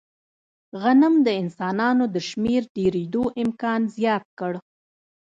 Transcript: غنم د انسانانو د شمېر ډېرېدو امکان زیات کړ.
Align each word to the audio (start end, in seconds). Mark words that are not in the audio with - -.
غنم 0.81 1.15
د 1.25 1.27
انسانانو 1.41 2.03
د 2.15 2.17
شمېر 2.29 2.61
ډېرېدو 2.77 3.23
امکان 3.43 3.81
زیات 3.95 4.25
کړ. 4.39 4.53